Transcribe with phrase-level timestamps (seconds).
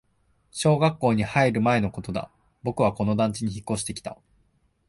[0.49, 2.31] 小学校に入る前のことだ、
[2.63, 4.17] 僕はこの団地に引っ越してきた